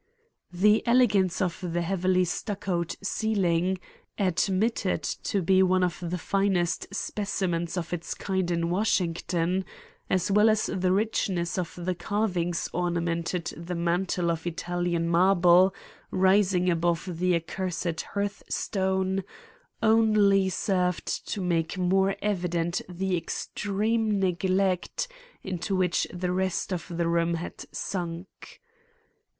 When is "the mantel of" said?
13.55-14.47